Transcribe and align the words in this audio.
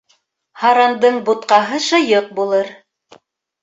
Һарандың 0.61 1.21
бутҡаһы 1.29 1.85
шыйыҡ 1.91 2.35
булыр. 2.43 2.77